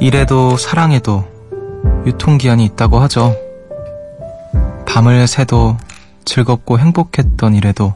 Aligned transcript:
이래도 0.00 0.56
사랑에도 0.56 1.24
유통기한이 2.06 2.64
있다고 2.64 3.00
하죠. 3.00 3.36
밤을 4.86 5.26
새도 5.26 5.76
즐겁고 6.24 6.78
행복했던 6.78 7.56
일에도 7.56 7.94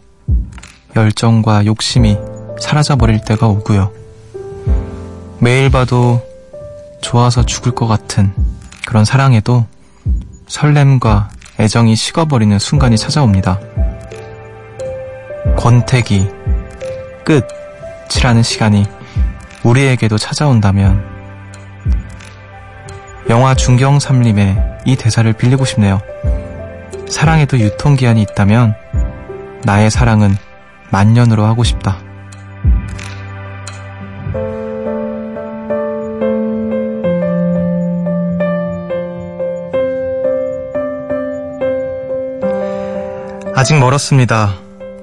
열정과 0.96 1.64
욕심이 1.64 2.18
사라져버릴 2.60 3.24
때가 3.24 3.46
오고요. 3.46 3.92
매일 5.38 5.70
봐도 5.70 6.20
좋아서 7.00 7.46
죽을 7.46 7.72
것 7.72 7.86
같은 7.86 8.32
그런 8.84 9.04
사랑에도 9.04 9.64
설렘과 10.48 11.30
애정이 11.60 11.94
식어버리는 11.94 12.58
순간이 12.58 12.96
찾아옵니다. 12.96 13.60
권태기, 15.56 16.28
끝이라는 17.24 18.42
시간이 18.42 18.86
우리에게도 19.62 20.18
찾아온다면 20.18 21.11
영화 23.28 23.54
중경 23.54 23.98
삼림의 23.98 24.56
이 24.84 24.96
대사를 24.96 25.32
빌리고 25.32 25.64
싶네요. 25.64 26.00
사랑에도 27.08 27.58
유통기한이 27.58 28.20
있다면 28.22 28.74
나의 29.64 29.90
사랑은 29.90 30.36
만년으로 30.90 31.44
하고 31.44 31.62
싶다. 31.62 31.98
아직 43.54 43.78
멀었습니다. 43.78 44.54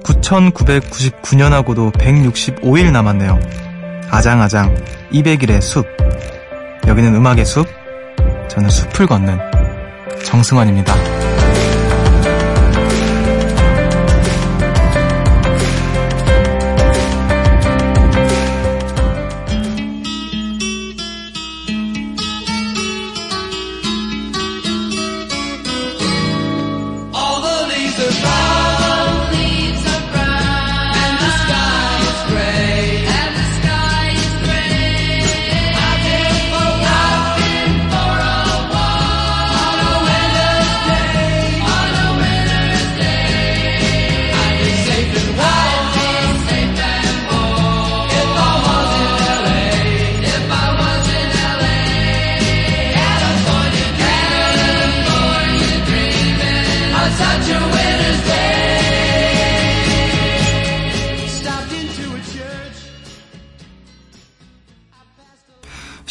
9999년하고도 0.04 1.92
165일 1.92 2.92
남았네요. 2.92 3.40
아장아장 4.10 4.74
200일의 5.12 5.62
숲. 5.62 5.86
여기는 6.86 7.14
음악의 7.14 7.46
숲. 7.46 7.79
저는 8.50 8.68
숲을 8.68 9.06
걷는 9.06 9.38
정승환입니다. 10.24 11.09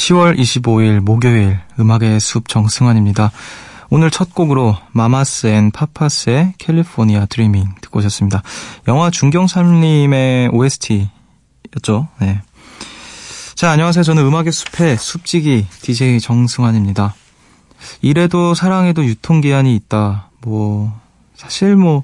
(10월 0.09 0.39
25일) 0.39 1.01
목요일 1.01 1.59
음악의 1.79 2.19
숲 2.19 2.47
정승환입니다. 2.47 3.31
오늘 3.91 4.09
첫 4.09 4.33
곡으로 4.33 4.75
마마스 4.91 5.45
앤 5.45 5.69
파파스의 5.69 6.55
California 6.57 7.27
Dreamin' 7.27 7.67
듣고 7.81 7.99
오셨습니다. 7.99 8.41
영화 8.87 9.11
중경삼림의 9.11 10.49
OST였죠. 10.51 12.07
네. 12.21 12.41
자, 13.53 13.69
안녕하세요. 13.69 14.01
저는 14.01 14.25
음악의 14.25 14.51
숲의 14.51 14.97
숲지기 14.97 15.67
DJ 15.81 16.19
정승환입니다. 16.21 17.13
이래도 18.01 18.55
사랑에도 18.55 19.05
유통기한이 19.05 19.75
있다. 19.75 20.31
뭐, 20.41 20.91
사실 21.35 21.75
뭐, 21.75 22.03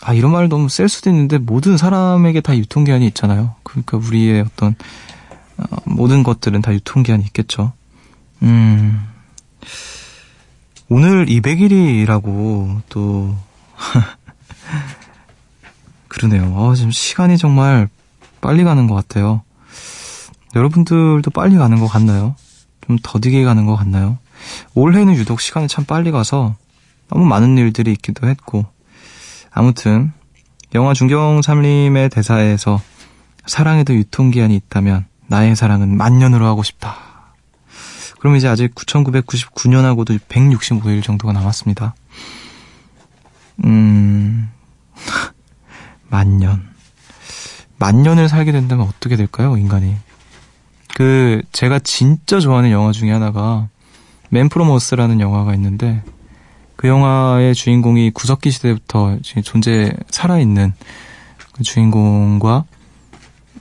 아, 0.00 0.14
이런 0.14 0.30
말 0.30 0.48
너무 0.48 0.68
셀 0.68 0.88
수도 0.88 1.10
있는데 1.10 1.38
모든 1.38 1.76
사람에게 1.76 2.40
다 2.40 2.56
유통기한이 2.56 3.04
있잖아요. 3.08 3.56
그러니까 3.64 3.96
우리의 3.96 4.42
어떤, 4.42 4.68
어, 4.70 4.74
모든 5.84 6.22
것들은 6.22 6.62
다 6.62 6.72
유통기한이 6.72 7.24
있겠죠. 7.24 7.72
음, 8.42 9.06
오늘 10.88 11.26
200일이라고 11.26 12.82
또, 12.88 13.36
그러네요. 16.08 16.54
아, 16.58 16.74
지금 16.74 16.90
시간이 16.90 17.38
정말 17.38 17.88
빨리 18.40 18.64
가는 18.64 18.86
것 18.86 18.94
같아요. 18.94 19.42
여러분들도 20.54 21.30
빨리 21.30 21.56
가는 21.56 21.80
것 21.80 21.86
같나요? 21.86 22.34
좀 22.86 22.98
더디게 23.02 23.42
가는 23.44 23.64
것 23.64 23.76
같나요? 23.76 24.18
올해는 24.74 25.14
유독 25.14 25.40
시간이 25.40 25.68
참 25.68 25.84
빨리 25.84 26.10
가서 26.10 26.56
너무 27.08 27.24
많은 27.24 27.56
일들이 27.56 27.92
있기도 27.92 28.28
했고 28.28 28.66
아무튼 29.50 30.12
영화 30.74 30.94
중경 30.94 31.42
삼림의 31.42 32.10
대사에서 32.10 32.80
사랑에도 33.46 33.94
유통기한이 33.94 34.54
있다면 34.56 35.06
나의 35.32 35.56
사랑은 35.56 35.96
만년으로 35.96 36.44
하고 36.46 36.62
싶다. 36.62 36.94
그럼 38.18 38.36
이제 38.36 38.48
아직 38.48 38.74
9999년하고도 38.74 40.20
165일 40.28 41.02
정도가 41.02 41.32
남았습니다. 41.32 41.94
음, 43.64 44.50
만년. 46.10 46.68
만년을 47.78 48.28
살게 48.28 48.52
된다면 48.52 48.86
어떻게 48.86 49.16
될까요, 49.16 49.56
인간이? 49.56 49.96
그, 50.94 51.40
제가 51.50 51.78
진짜 51.78 52.38
좋아하는 52.38 52.70
영화 52.70 52.92
중에 52.92 53.10
하나가, 53.10 53.68
맨프로머스라는 54.28 55.18
영화가 55.18 55.54
있는데, 55.54 56.02
그 56.76 56.88
영화의 56.88 57.54
주인공이 57.54 58.10
구석기 58.10 58.50
시대부터 58.50 59.16
존재 59.44 59.94
살아있는 60.10 60.74
그 61.52 61.62
주인공과 61.62 62.66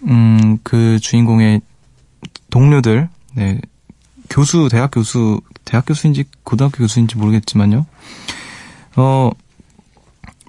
음, 0.04 0.58
그 0.64 1.00
주인공의 1.00 1.62
동료들, 2.50 3.10
네, 3.36 3.60
교수, 4.30 4.70
대학 4.72 4.92
교수, 4.92 5.42
대학 5.66 5.86
교수인지 5.86 6.26
고등학교 6.44 6.80
교수인지 6.80 7.18
모르겠지만요. 7.18 7.86
어, 8.96 9.32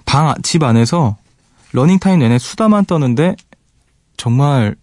방, 0.05 0.33
집 0.43 0.63
안에서 0.63 1.17
러닝타임 1.71 2.19
내내 2.19 2.37
수다만 2.39 2.85
떠는데 2.85 3.35
정말 4.17 4.75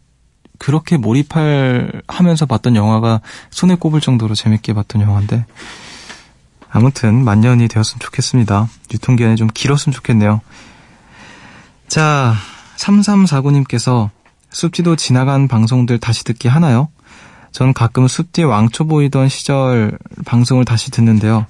그렇게 0.59 0.97
몰입할 0.97 2.03
하면서 2.07 2.47
봤던 2.47 2.77
영화가 2.77 3.21
손에 3.51 3.77
꼽을 3.77 4.01
정도로 4.01 4.35
재밌게 4.35 4.75
봤던 4.75 5.01
영화인데 5.01 5.47
아무튼 6.71 7.25
만년이 7.25 7.69
되었으면 7.69 8.01
좋겠습니다. 8.01 8.69
유통기한이 8.93 9.37
좀 9.37 9.49
길었으면 9.53 9.95
좋겠네요. 9.95 10.41
자, 11.89 12.35
3349님께서 12.77 14.11
숲지도 14.51 14.97
지나간 14.97 15.49
방송들 15.49 15.99
다시 15.99 16.25
듣기 16.25 16.49
하나요? 16.49 16.89
전 17.53 17.73
가끔 17.73 18.07
숲지 18.07 18.45
왕초 18.45 18.87
보이던 18.87 19.29
시절 19.29 19.99
방송을 20.25 20.65
다시 20.65 20.91
듣는데요. 20.91 21.47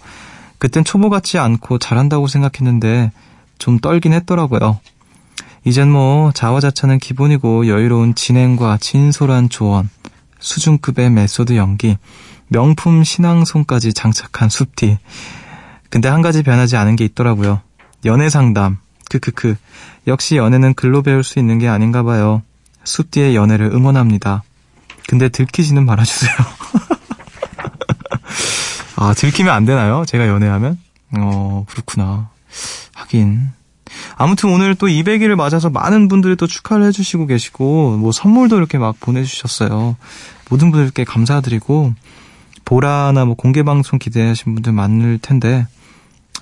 그땐 0.59 0.85
초보 0.85 1.11
같지 1.11 1.39
않고 1.39 1.79
잘한다고 1.79 2.27
생각했는데 2.27 3.13
좀 3.59 3.79
떨긴 3.79 4.13
했더라고요. 4.13 4.81
이젠 5.65 5.91
뭐 5.91 6.33
자화자찬은 6.33 6.99
기본이고 6.99 7.69
여유로운 7.69 8.15
진행과 8.15 8.79
진솔한 8.81 9.51
조언, 9.51 9.91
수준급의 10.39 11.11
메소드 11.11 11.57
연기, 11.57 11.99
명품 12.49 13.05
시낭송까지 13.05 13.93
장착한 13.93 14.49
숲디. 14.49 14.99
근데 15.91 16.09
한 16.09 16.23
가지 16.23 16.43
변하지 16.43 16.77
않은 16.77 16.97
게 16.97 17.05
있더라고요. 17.05 17.61
연애 18.05 18.29
상담. 18.29 18.79
크크크. 19.11 19.57
역시 20.07 20.37
연애는 20.37 20.75
글로 20.75 21.03
배울 21.03 21.23
수 21.25 21.39
있는 21.39 21.59
게 21.59 21.69
아닌가 21.69 22.03
봐요. 22.03 22.43
숲디의 22.85 23.37
연애를 23.37 23.67
응원합니다. 23.67 24.43
근데 25.09 25.29
들키지는 25.29 25.85
말아주세요. 25.85 26.33
아, 28.97 29.15
들키면 29.15 29.53
안 29.53 29.65
되나요? 29.65 30.05
제가 30.07 30.29
연애하면? 30.29 30.79
어, 31.19 31.65
그렇구나. 31.69 32.31
하긴. 32.95 33.49
아무튼 34.17 34.53
오늘 34.53 34.75
또 34.75 34.87
200일을 34.87 35.35
맞아서 35.35 35.71
많은 35.71 36.09
분들이 36.09 36.37
또 36.37 36.47
축하를 36.47 36.87
해주시고 36.87 37.27
계시고, 37.27 37.97
뭐 37.97 38.13
선물도 38.13 38.57
이렇게 38.57 38.79
막 38.79 38.99
보내주셨어요. 39.01 39.97
모든 40.49 40.71
분들께 40.71 41.05
감사드리고, 41.05 41.95
보라나 42.65 43.25
뭐 43.25 43.35
공개 43.35 43.65
방송 43.65 43.99
기대하신 43.99 44.55
분들 44.55 44.73
많을 44.73 45.19
텐데 45.21 45.67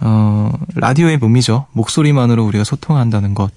어, 0.00 0.52
라디오의 0.75 1.17
몸이죠. 1.17 1.67
목소리만으로 1.73 2.44
우리가 2.44 2.64
소통한다는 2.64 3.34
것. 3.34 3.50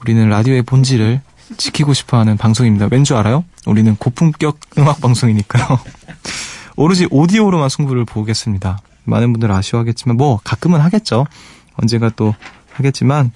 우리는 0.00 0.28
라디오의 0.28 0.62
본질을 0.62 1.20
지키고 1.56 1.94
싶어 1.94 2.18
하는 2.18 2.36
방송입니다. 2.36 2.88
왠 2.90 3.04
줄 3.04 3.16
알아요? 3.16 3.44
우리는 3.66 3.94
고품격 3.96 4.58
음악 4.78 5.00
방송이니까요. 5.00 5.66
오로지 6.76 7.06
오디오로만 7.10 7.68
승부를 7.68 8.04
보겠습니다. 8.04 8.78
많은 9.04 9.32
분들 9.32 9.50
아쉬워하겠지만 9.50 10.16
뭐 10.16 10.40
가끔은 10.44 10.80
하겠죠. 10.80 11.26
언젠가 11.74 12.10
또 12.10 12.34
하겠지만 12.72 13.32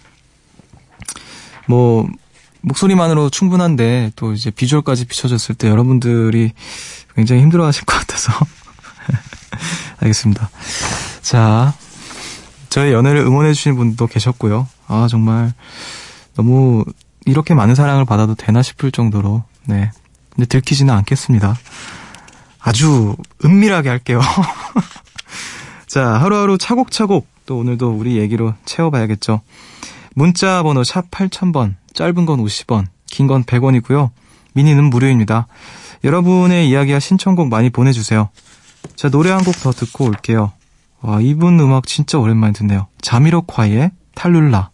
뭐 1.67 2.09
목소리만으로 2.61 3.31
충분한데 3.31 4.13
또 4.15 4.33
이제 4.33 4.51
비주얼까지 4.51 5.07
비춰졌을 5.07 5.55
때 5.55 5.69
여러분들이 5.69 6.53
굉장히 7.15 7.43
힘들어하실 7.43 7.85
것 7.85 7.99
같아서 7.99 8.33
알겠습니다. 9.99 10.51
자, 11.23 11.75
저의 12.69 12.93
연애를 12.93 13.21
응원해주시는 13.21 13.77
분도 13.77 14.07
계셨고요. 14.07 14.69
아 14.87 15.07
정말 15.11 15.53
너무 16.35 16.85
이렇게 17.27 17.55
많은 17.55 17.75
사랑을 17.75 18.05
받아도 18.05 18.35
되나 18.35 18.63
싶을 18.63 18.91
정도로 18.91 19.45
네. 19.67 19.91
근데 20.31 20.47
들키지는 20.47 20.93
않겠습니다. 20.95 21.57
아주 22.61 23.17
은밀하게 23.45 23.89
할게요. 23.89 24.21
자, 25.87 26.15
하루하루 26.21 26.59
차곡차곡 26.59 27.27
또 27.47 27.59
오늘도 27.59 27.91
우리 27.91 28.17
얘기로 28.19 28.55
채워봐야겠죠. 28.65 29.41
문자 30.15 30.63
번호 30.63 30.85
샵 30.85 31.11
8000번, 31.11 31.75
짧은 31.95 32.25
건 32.27 32.39
50원, 32.45 32.87
긴 33.11 33.27
건 33.27 33.45
100원이고요. 33.45 34.11
미니는 34.55 34.85
무료입니다. 34.85 35.47
여러분의 36.05 36.69
이야기와 36.69 36.99
신청곡 36.99 37.49
많이 37.49 37.71
보내주세요. 37.71 38.31
자, 38.97 39.09
노래 39.11 39.31
한 39.31 39.43
곡 39.45 39.61
더 39.63 39.71
듣고 39.73 40.05
올게요. 40.07 40.53
와, 41.01 41.21
이분 41.21 41.59
음악 41.61 41.87
진짜 41.87 42.19
오랜만에 42.19 42.53
듣네요. 42.53 42.87
자미로콰이의 43.01 43.91
탈룰라. 44.15 44.71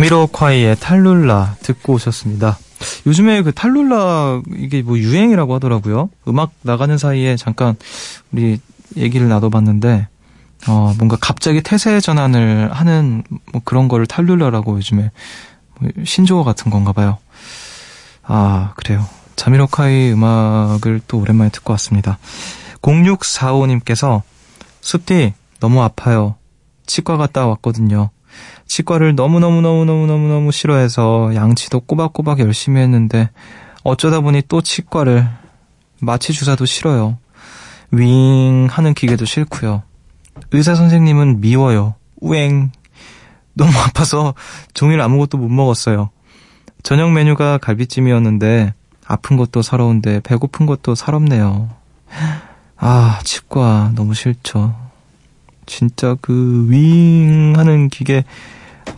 자미로콰이의 0.00 0.76
탈룰라 0.80 1.56
듣고 1.60 1.94
오셨습니다. 1.94 2.58
요즘에 3.06 3.42
그 3.42 3.52
탈룰라 3.52 4.40
이게 4.56 4.80
뭐 4.80 4.98
유행이라고 4.98 5.54
하더라고요. 5.56 6.08
음악 6.26 6.52
나가는 6.62 6.96
사이에 6.96 7.36
잠깐 7.36 7.76
우리 8.32 8.58
얘기를 8.96 9.28
나눠봤는데 9.28 10.08
어 10.68 10.94
뭔가 10.96 11.18
갑자기 11.20 11.62
태세 11.62 12.00
전환을 12.00 12.72
하는 12.72 13.22
뭐 13.52 13.60
그런 13.64 13.88
거를 13.88 14.06
탈룰라라고 14.06 14.76
요즘에 14.76 15.10
뭐 15.78 15.90
신조어 16.04 16.44
같은 16.44 16.70
건가 16.70 16.92
봐요. 16.92 17.18
아 18.22 18.72
그래요. 18.76 19.06
자미로콰이 19.36 20.12
음악을 20.12 21.02
또 21.08 21.18
오랜만에 21.18 21.50
듣고 21.50 21.72
왔습니다. 21.74 22.18
0645님께서 22.80 24.22
숲디 24.80 25.34
너무 25.60 25.82
아파요. 25.82 26.36
치과 26.86 27.18
갔다 27.18 27.46
왔거든요. 27.46 28.10
치과를 28.70 29.16
너무너무너무너무너무너무 29.16 30.52
싫어해서 30.52 31.34
양치도 31.34 31.80
꼬박꼬박 31.80 32.38
열심히 32.38 32.80
했는데 32.80 33.28
어쩌다 33.82 34.20
보니 34.20 34.42
또 34.46 34.62
치과를 34.62 35.28
마취 36.00 36.32
주사도 36.32 36.66
싫어요. 36.66 37.18
윙 37.90 38.68
하는 38.70 38.94
기계도 38.94 39.24
싫고요. 39.24 39.82
의사 40.52 40.76
선생님은 40.76 41.40
미워요. 41.40 41.96
우엥. 42.20 42.70
너무 43.54 43.72
아파서 43.76 44.34
종일 44.72 45.00
아무것도 45.00 45.36
못 45.36 45.48
먹었어요. 45.48 46.10
저녁 46.84 47.10
메뉴가 47.10 47.58
갈비찜이었는데 47.58 48.72
아픈 49.04 49.36
것도 49.36 49.62
서러운데 49.62 50.20
배고픈 50.20 50.66
것도 50.66 50.94
서럽네요. 50.94 51.70
아, 52.76 53.18
치과 53.24 53.90
너무 53.96 54.14
싫죠. 54.14 54.76
진짜 55.66 56.14
그 56.20 56.66
윙 56.70 57.54
하는 57.56 57.88
기계 57.88 58.24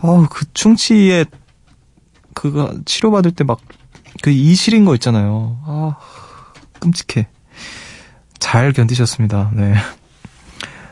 어우, 0.03 0.27
그 0.29 0.45
충치에 0.53 1.25
그거 2.33 2.73
치료받을 2.85 3.31
때 3.31 3.43
막 3.43 3.59
그 4.21 4.29
이실인 4.29 4.85
거 4.85 4.93
있잖아요. 4.95 5.59
아, 5.65 5.97
끔찍해. 6.79 7.27
잘 8.39 8.71
견디셨습니다. 8.71 9.51
네. 9.53 9.73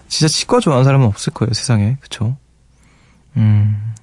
진짜 0.07 0.27
치과 0.27 0.59
좋아하는 0.59 0.83
사람은 0.83 1.05
없을 1.05 1.31
거예요, 1.31 1.53
세상에. 1.53 1.97
그쵸? 2.01 2.35
음, 3.37 3.93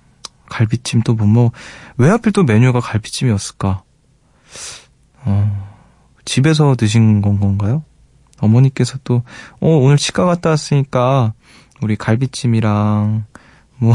갈비찜 0.49 1.03
또 1.03 1.15
못 1.15 1.27
먹어. 1.27 1.51
왜 1.97 2.09
하필 2.09 2.33
또 2.33 2.45
메뉴가 2.45 2.81
갈비찜이었을까? 2.81 3.83
어, 5.25 5.69
집에서 6.25 6.75
드신 6.77 7.21
건 7.21 7.41
건가요? 7.41 7.85
어머니께서 8.41 8.99
또, 9.05 9.17
어, 9.61 9.69
오늘 9.69 9.97
치과 9.97 10.25
갔다 10.25 10.51
왔으니까, 10.51 11.35
우리 11.83 11.97
갈비찜이랑, 11.97 13.25
뭐, 13.79 13.95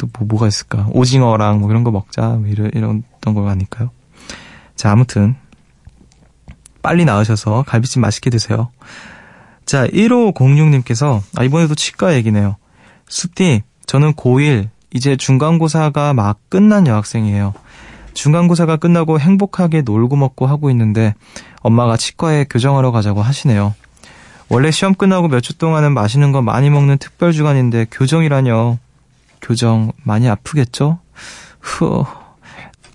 또 0.00 0.08
뭐, 0.18 0.26
뭐가 0.26 0.48
있을까? 0.48 0.88
오징어랑 0.92 1.60
뭐 1.60 1.70
이런 1.70 1.84
거 1.84 1.90
먹자. 1.90 2.22
뭐 2.22 2.46
이런, 2.48 2.70
이런던 2.74 3.34
거 3.34 3.46
아닐까요? 3.48 3.90
자, 4.74 4.90
아무튼. 4.90 5.36
빨리 6.82 7.04
나으셔서 7.04 7.64
갈비찜 7.66 8.00
맛있게 8.00 8.30
드세요. 8.30 8.70
자, 9.66 9.86
1506님께서, 9.88 11.20
아, 11.36 11.44
이번에도 11.44 11.74
치과 11.74 12.14
얘기네요. 12.14 12.56
숲디, 13.08 13.62
저는 13.84 14.14
고1, 14.14 14.68
이제 14.94 15.16
중간고사가 15.16 16.14
막 16.14 16.38
끝난 16.48 16.86
여학생이에요. 16.86 17.52
중간고사가 18.14 18.76
끝나고 18.78 19.20
행복하게 19.20 19.82
놀고 19.82 20.16
먹고 20.16 20.46
하고 20.46 20.70
있는데, 20.70 21.14
엄마가 21.60 21.98
치과에 21.98 22.46
교정하러 22.48 22.90
가자고 22.92 23.20
하시네요. 23.20 23.74
원래 24.48 24.70
시험 24.70 24.94
끝나고 24.94 25.28
몇 25.28 25.40
주 25.42 25.58
동안은 25.58 25.92
맛있는 25.92 26.32
거 26.32 26.40
많이 26.40 26.70
먹는 26.70 26.96
특별 26.96 27.32
주간인데 27.32 27.86
교정이라뇨. 27.90 28.78
교정 29.40 29.92
많이 30.04 30.28
아프겠죠? 30.28 30.98
후, 31.60 32.04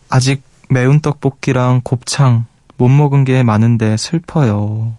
아직 0.10 0.44
매운 0.70 1.00
떡볶이랑 1.00 1.82
곱창 1.84 2.46
못 2.78 2.90
먹은 2.90 3.24
게 3.24 3.44
많은데 3.44 3.98
슬퍼요. 3.98 4.96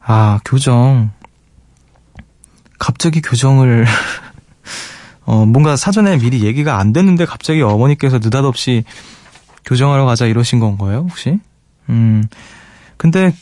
아, 0.00 0.40
교정. 0.44 1.10
갑자기 2.78 3.22
교정을, 3.22 3.86
어, 5.24 5.46
뭔가 5.46 5.76
사전에 5.76 6.18
미리 6.18 6.44
얘기가 6.44 6.78
안 6.78 6.92
됐는데 6.92 7.24
갑자기 7.24 7.62
어머니께서 7.62 8.18
느닷없이 8.18 8.84
교정하러 9.64 10.04
가자 10.04 10.26
이러신 10.26 10.60
건가요, 10.60 11.06
혹시? 11.08 11.40
음, 11.88 12.24
근데 12.98 13.34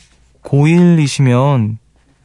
고1이시면 0.43 1.77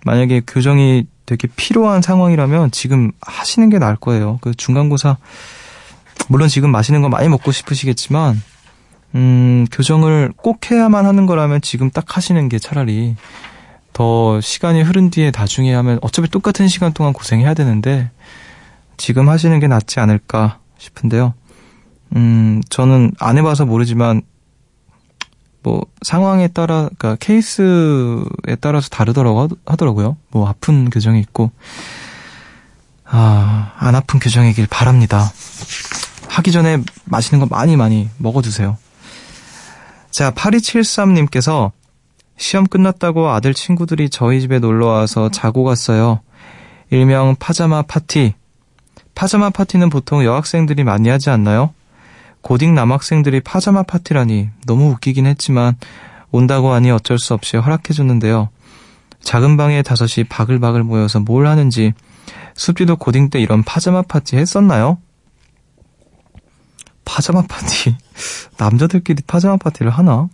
만약에 0.05 0.43
교정이 0.47 1.07
되게 1.28 1.47
필요한 1.56 2.00
상황이라면 2.00 2.70
지금 2.70 3.12
하시는 3.20 3.68
게 3.68 3.78
나을 3.78 3.97
거예요. 3.97 4.38
그 4.40 4.54
중간고사 4.54 5.18
물론 6.28 6.49
지금 6.49 6.70
마시는 6.70 7.02
거 7.02 7.11
많이 7.11 7.28
먹고 7.28 7.52
싶으시겠지만 7.52 8.40
음, 9.14 9.66
교정을 9.70 10.32
꼭 10.37 10.70
해야만 10.70 11.04
하는 11.04 11.26
거라면 11.26 11.61
지금 11.61 11.90
딱 11.90 12.16
하시는 12.16 12.49
게 12.49 12.58
차라리 12.58 13.14
더 13.92 14.40
시간이 14.40 14.80
흐른 14.80 15.11
뒤에 15.11 15.30
나중에 15.35 15.75
하면 15.75 15.99
어차피 16.00 16.30
똑같은 16.30 16.66
시간 16.66 16.94
동안 16.94 17.12
고생해야 17.12 17.52
되는데 17.52 18.11
지금 18.97 19.28
하시는 19.28 19.61
게 19.61 19.68
낫지 19.68 20.00
않을까 20.00 20.61
싶은데요. 20.78 21.35
음, 22.16 22.62
저는 22.70 23.12
안 23.18 23.37
해봐서 23.37 23.66
모르지만 23.66 24.23
뭐 25.68 25.82
상황에 26.00 26.48
따라 26.48 26.88
그러니까 26.96 27.16
케이스에 27.20 28.56
따라서 28.58 28.88
다르더라고 28.88 29.48
하더라고요. 29.66 30.16
뭐 30.30 30.48
아픈 30.48 30.88
교정이 30.88 31.20
있고 31.20 31.50
아, 33.04 33.72
안 33.76 33.94
아픈 33.94 34.18
교정이길 34.18 34.66
바랍니다. 34.68 35.30
하기 36.28 36.52
전에 36.52 36.82
맛있는 37.04 37.40
거 37.40 37.54
많이 37.54 37.76
많이 37.76 38.08
먹어 38.16 38.40
두세요. 38.40 38.78
자, 40.10 40.30
8273님께서 40.30 41.72
시험 42.38 42.66
끝났다고 42.66 43.28
아들 43.28 43.52
친구들이 43.52 44.08
저희 44.08 44.40
집에 44.40 44.58
놀러 44.58 44.87
와서 44.87 45.30
자고 45.30 45.64
갔어요. 45.64 46.20
일명 46.88 47.37
파자마 47.38 47.82
파티. 47.82 48.32
파자마 49.14 49.50
파티는 49.50 49.90
보통 49.90 50.25
여학생들이 50.25 50.84
많이 50.84 51.10
하지 51.10 51.28
않나요? 51.28 51.75
고딩 52.40 52.75
남학생들이 52.75 53.40
파자마 53.40 53.83
파티라니 53.83 54.50
너무 54.66 54.90
웃기긴 54.90 55.26
했지만 55.26 55.76
온다고 56.30 56.73
하니 56.73 56.90
어쩔 56.90 57.18
수 57.18 57.35
없이 57.35 57.57
허락해줬는데요. 57.57 58.50
작은 59.21 59.57
방에 59.57 59.83
다섯이 59.83 60.25
바글바글 60.28 60.85
모여서 60.85 61.21
뭘 61.21 61.47
하는지 61.47 61.92
숲지도 62.54 62.97
고딩 62.97 63.30
때 63.30 63.40
이런 63.40 63.62
파자마 63.62 64.02
파티 64.02 64.37
했었나요? 64.37 64.99
파자마 67.04 67.42
파티 67.42 67.97
남자들끼리 68.59 69.23
파자마 69.26 69.57
파티를 69.57 69.90
하나? 69.90 70.28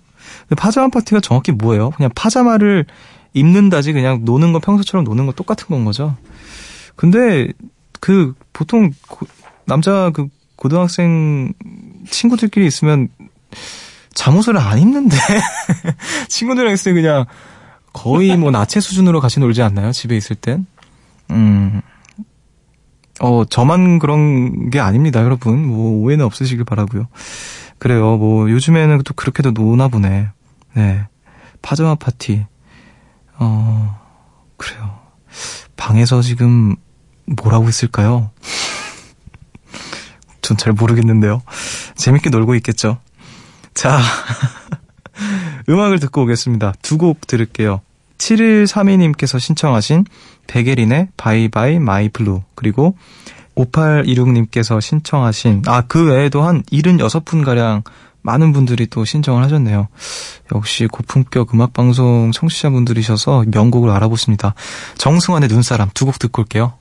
파자마 0.56 0.88
파티가 0.88 1.20
정확히 1.20 1.52
뭐예요? 1.52 1.90
그냥 1.90 2.11
파자마를 2.14 2.87
입는다지 3.32 3.92
그냥 3.92 4.20
노는 4.25 4.52
거 4.52 4.58
평소처럼 4.58 5.04
노는 5.04 5.26
거 5.26 5.32
똑같은 5.32 5.66
건 5.68 5.84
거죠. 5.84 6.16
근데 6.96 7.49
그 8.00 8.34
보통 8.52 8.90
고, 9.08 9.26
남자 9.66 10.11
그 10.14 10.28
고등학생 10.56 11.52
친구들끼리 12.08 12.66
있으면 12.66 13.08
잠옷을 14.14 14.56
안 14.56 14.78
입는데 14.78 15.16
친구들이랑 16.28 16.76
때 16.76 16.92
그냥 16.92 17.26
거의 17.92 18.37
뭐 18.37 18.50
나체 18.50 18.80
수준으로 18.80 19.20
같이 19.20 19.40
놀지 19.40 19.62
않나요? 19.62 19.92
집에 19.92 20.16
있을 20.16 20.37
땐. 20.37 20.66
음. 21.30 21.80
어, 23.20 23.44
저만 23.44 23.99
그런 24.00 24.70
게 24.70 24.80
아닙니다, 24.80 25.23
여러분. 25.23 25.66
뭐, 25.66 26.02
오해는 26.02 26.25
없으시길 26.25 26.64
바라고요 26.64 27.06
그래요, 27.78 28.16
뭐, 28.16 28.50
요즘에는 28.50 29.02
또 29.04 29.14
그렇게도 29.14 29.52
노나 29.52 29.88
보네. 29.88 30.28
네. 30.75 31.06
파자마 31.62 31.94
파티. 31.94 32.44
어, 33.37 34.00
그래요. 34.56 34.99
방에서 35.76 36.23
지금 36.23 36.76
뭘 37.26 37.54
하고 37.54 37.68
있을까요? 37.68 38.30
전 40.44 40.56
잘 40.56 40.72
모르겠는데요. 40.72 41.42
재밌게 41.96 42.30
놀고 42.30 42.54
있겠죠. 42.56 42.98
자, 43.74 43.98
음악을 45.68 45.98
듣고 46.00 46.22
오겠습니다. 46.22 46.74
두 46.82 46.98
곡 46.98 47.26
들을게요. 47.26 47.80
7132님께서 48.18 49.40
신청하신 49.40 50.04
백예린의 50.46 51.08
Bye 51.16 51.48
Bye 51.48 51.78
My 51.80 52.08
Blue 52.08 52.42
그리고 52.54 52.96
5826님께서 53.56 54.80
신청하신 54.80 55.62
아 55.66 55.82
그 55.88 56.06
외에도 56.06 56.42
한 56.42 56.62
76분가량 56.64 57.82
많은 58.22 58.52
분들이 58.52 58.86
또 58.86 59.04
신청을 59.04 59.42
하셨네요. 59.44 59.88
역시 60.54 60.86
고품격 60.86 61.52
음악방송 61.54 62.30
청취자분들이셔서 62.32 63.44
명곡을 63.48 63.90
알아보십니다. 63.90 64.54
정승환의 64.96 65.48
눈사람 65.50 65.90
두 65.92 66.06
곡 66.06 66.18
듣고 66.18 66.42
올게요. 66.42 66.74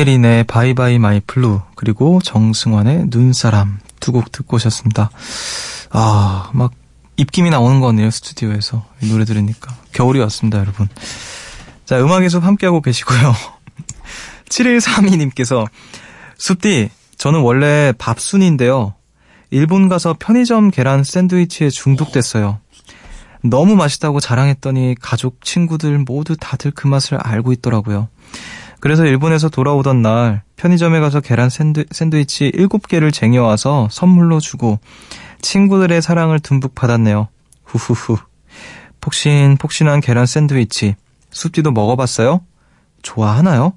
백예린의 0.00 0.44
Bye 0.44 0.71
Bye 0.71 0.98
My 0.98 1.20
Blue 1.20 1.60
그리고 1.74 2.20
정승환의 2.22 3.06
눈사람 3.08 3.78
두 4.00 4.12
곡 4.12 4.32
듣고 4.32 4.56
오셨습니다. 4.56 5.10
아, 5.90 6.50
막 6.54 6.72
입김이 7.16 7.50
나오는 7.50 7.80
거네요 7.80 8.10
스튜디오에서 8.10 8.84
이 9.02 9.08
노래 9.10 9.24
들으니까 9.24 9.74
겨울이 9.92 10.18
왔습니다 10.20 10.58
여러분. 10.58 10.88
자 11.84 12.00
음악의 12.00 12.30
숲 12.30 12.44
함께하고 12.44 12.80
계시고요. 12.80 13.34
7132님께서 14.48 15.66
숲디 16.38 16.88
저는 17.18 17.40
원래 17.40 17.92
밥순인데요. 17.98 18.94
일본 19.50 19.88
가서 19.88 20.16
편의점 20.18 20.70
계란 20.70 21.04
샌드위치에 21.04 21.68
중독됐어요. 21.68 22.58
너무 23.42 23.74
맛있다고 23.76 24.20
자랑했더니 24.20 24.94
가족, 25.00 25.44
친구들 25.44 25.98
모두 25.98 26.36
다들 26.38 26.70
그 26.70 26.86
맛을 26.86 27.18
알고 27.18 27.52
있더라고요. 27.52 28.08
그래서 28.80 29.04
일본에서 29.04 29.48
돌아오던 29.48 30.02
날 30.02 30.42
편의점에 30.56 31.00
가서 31.00 31.20
계란 31.20 31.50
샌드, 31.50 31.84
샌드위치 31.90 32.50
7개를 32.54 33.12
쟁여와서 33.12 33.88
선물로 33.90 34.40
주고 34.40 34.78
친구들의 35.42 36.00
사랑을 36.02 36.40
듬뿍 36.40 36.74
받았네요. 36.74 37.28
후후후. 37.64 38.18
폭신 39.00 39.56
폭신한 39.58 40.00
계란 40.00 40.26
샌드위치. 40.26 40.96
숲디도 41.30 41.72
먹어봤어요? 41.72 42.40
좋아하나요? 43.02 43.74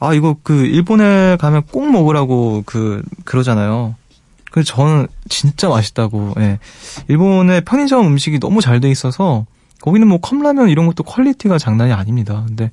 아, 0.00 0.14
이거 0.14 0.36
그 0.42 0.64
일본에 0.64 1.36
가면 1.36 1.62
꼭 1.70 1.90
먹으라고 1.90 2.62
그 2.64 3.02
그러잖아요. 3.24 3.96
그래서 4.50 4.74
저는 4.74 5.08
진짜 5.28 5.68
맛있다고. 5.68 6.34
예. 6.38 6.58
일본의 7.08 7.62
편의점 7.62 8.06
음식이 8.06 8.38
너무 8.38 8.60
잘 8.60 8.80
돼 8.80 8.90
있어서 8.90 9.44
거기는 9.80 10.06
뭐 10.06 10.18
컵라면 10.18 10.68
이런 10.68 10.86
것도 10.86 11.02
quality가 11.02 11.58
장난이 11.58 11.92
아닙니다. 11.92 12.44
근데 12.46 12.70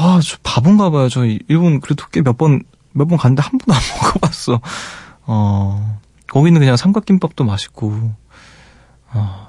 아, 0.00 0.20
저 0.22 0.36
바본가 0.44 0.90
봐요. 0.90 1.08
저 1.08 1.24
일본 1.24 1.80
그래도 1.80 2.04
꽤 2.12 2.22
몇 2.22 2.36
번, 2.38 2.62
몇 2.92 3.06
번 3.08 3.18
갔는데 3.18 3.42
한 3.42 3.58
번도 3.58 3.72
안 3.74 3.80
먹어봤어. 4.02 4.60
어, 5.26 6.00
거기는 6.28 6.58
그냥 6.60 6.76
삼각김밥도 6.76 7.44
맛있고, 7.44 8.12
어, 9.12 9.48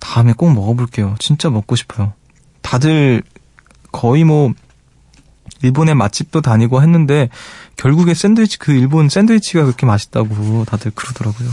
다음에 0.00 0.32
꼭 0.32 0.52
먹어볼게요. 0.52 1.14
진짜 1.18 1.48
먹고 1.48 1.76
싶어요. 1.76 2.12
다들 2.60 3.22
거의 3.92 4.24
뭐, 4.24 4.52
일본의 5.62 5.94
맛집도 5.94 6.40
다니고 6.40 6.82
했는데, 6.82 7.28
결국에 7.76 8.14
샌드위치, 8.14 8.58
그 8.58 8.72
일본 8.72 9.08
샌드위치가 9.08 9.62
그렇게 9.64 9.86
맛있다고 9.86 10.64
다들 10.64 10.90
그러더라고요. 10.90 11.48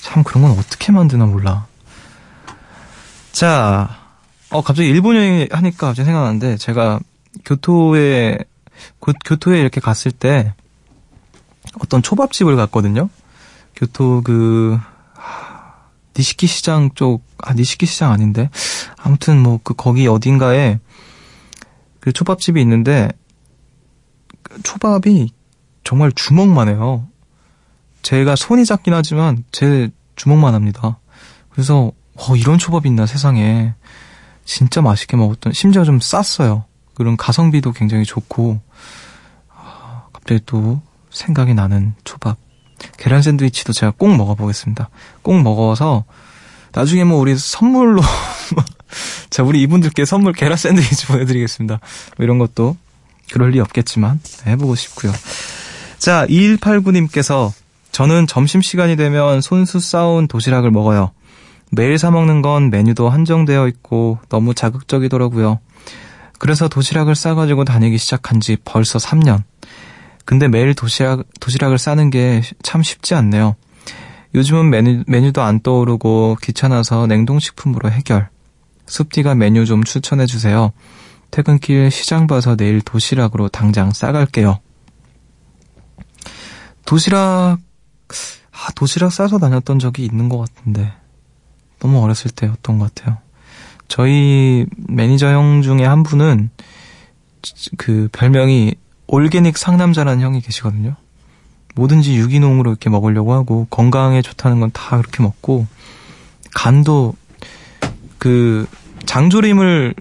참 0.00 0.24
그런 0.24 0.42
건 0.44 0.52
어떻게 0.52 0.92
만드나 0.92 1.26
몰라. 1.26 1.66
자, 3.32 3.98
어, 4.50 4.62
갑자기 4.62 4.88
일본 4.88 5.16
여행 5.16 5.46
하니까 5.50 5.88
갑자기 5.88 6.06
생각나는데, 6.06 6.56
제가 6.56 7.00
교토에 7.44 8.38
곧 8.98 9.16
교토에 9.24 9.60
이렇게 9.60 9.80
갔을 9.80 10.10
때 10.10 10.54
어떤 11.80 12.02
초밥집을 12.02 12.56
갔거든요. 12.56 13.08
교토 13.76 14.22
그 14.22 14.78
니시키 16.16 16.46
시장 16.46 16.90
쪽, 16.94 17.24
아, 17.38 17.54
니시키 17.54 17.86
시장 17.86 18.12
아닌데. 18.12 18.50
아무튼 18.96 19.42
뭐, 19.42 19.58
그, 19.62 19.74
거기 19.74 20.06
어딘가에 20.06 20.78
그 22.00 22.12
초밥집이 22.12 22.60
있는데, 22.60 23.10
그 24.42 24.62
초밥이 24.62 25.32
정말 25.82 26.12
주먹만 26.12 26.68
해요. 26.68 27.08
제가 28.02 28.36
손이 28.36 28.64
작긴 28.64 28.94
하지만 28.94 29.44
제 29.50 29.90
주먹만 30.16 30.54
합니다. 30.54 31.00
그래서, 31.50 31.90
어, 32.14 32.36
이런 32.36 32.58
초밥이 32.58 32.86
있나 32.86 33.06
세상에. 33.06 33.74
진짜 34.44 34.82
맛있게 34.82 35.16
먹었던, 35.16 35.52
심지어 35.52 35.84
좀 35.84 35.98
쌌어요. 36.00 36.64
그런 36.94 37.16
가성비도 37.16 37.72
굉장히 37.72 38.04
좋고 38.04 38.60
아, 39.50 40.04
갑자기 40.12 40.40
또 40.46 40.80
생각이 41.10 41.54
나는 41.54 41.94
초밥. 42.04 42.38
계란 42.98 43.22
샌드위치도 43.22 43.72
제가 43.72 43.92
꼭 43.96 44.14
먹어보겠습니다. 44.16 44.88
꼭 45.22 45.40
먹어서 45.42 46.04
나중에 46.72 47.04
뭐 47.04 47.18
우리 47.18 47.36
선물로 47.36 48.02
자 49.30 49.42
우리 49.42 49.62
이분들께 49.62 50.04
선물 50.04 50.32
계란 50.32 50.56
샌드위치 50.56 51.06
보내드리겠습니다. 51.08 51.80
뭐 52.16 52.24
이런 52.24 52.38
것도 52.38 52.76
그럴 53.32 53.50
리 53.50 53.60
없겠지만 53.60 54.20
해보고 54.46 54.74
싶고요. 54.74 55.12
자 55.98 56.26
2189님께서 56.26 57.52
저는 57.92 58.26
점심시간이 58.26 58.96
되면 58.96 59.40
손수 59.40 59.78
싸온 59.78 60.26
도시락을 60.26 60.70
먹어요. 60.70 61.12
매일 61.70 61.98
사 61.98 62.10
먹는 62.10 62.42
건 62.42 62.70
메뉴도 62.70 63.08
한정되어 63.08 63.68
있고 63.68 64.18
너무 64.28 64.54
자극적이더라고요. 64.54 65.60
그래서 66.44 66.68
도시락을 66.68 67.14
싸가지고 67.14 67.64
다니기 67.64 67.96
시작한 67.96 68.38
지 68.38 68.58
벌써 68.66 68.98
3년. 68.98 69.44
근데 70.26 70.46
매일 70.46 70.74
도시락, 70.74 71.24
도시락을 71.40 71.78
싸는 71.78 72.10
게 72.10 72.42
참 72.62 72.82
쉽지 72.82 73.14
않네요. 73.14 73.56
요즘은 74.34 74.68
메뉴, 74.68 75.04
메뉴도 75.06 75.40
안 75.40 75.60
떠오르고 75.60 76.36
귀찮아서 76.42 77.06
냉동식품으로 77.06 77.90
해결. 77.90 78.28
숲디가 78.84 79.34
메뉴 79.36 79.64
좀 79.64 79.84
추천해주세요. 79.84 80.72
퇴근길 81.30 81.90
시장 81.90 82.26
봐서 82.26 82.56
내일 82.56 82.82
도시락으로 82.82 83.48
당장 83.48 83.90
싸갈게요. 83.90 84.60
도시락, 86.84 87.56
아, 88.52 88.70
도시락 88.74 89.12
싸서 89.12 89.38
다녔던 89.38 89.78
적이 89.78 90.04
있는 90.04 90.28
것 90.28 90.36
같은데. 90.40 90.92
너무 91.78 92.04
어렸을 92.04 92.30
때였던 92.32 92.78
것 92.78 92.94
같아요. 92.94 93.23
저희 93.88 94.66
매니저 94.88 95.28
형 95.28 95.62
중에 95.62 95.84
한 95.84 96.02
분은 96.02 96.50
그 97.76 98.08
별명이 98.12 98.74
올게닉 99.06 99.58
상남자라는 99.58 100.22
형이 100.22 100.40
계시거든요. 100.40 100.96
뭐든지 101.74 102.16
유기농으로 102.16 102.70
이렇게 102.70 102.88
먹으려고 102.90 103.32
하고 103.34 103.66
건강에 103.70 104.22
좋다는 104.22 104.60
건 104.60 104.70
다 104.72 104.96
그렇게 104.98 105.22
먹고 105.22 105.66
간도 106.54 107.14
그 108.18 108.66
장조림을 109.06 109.94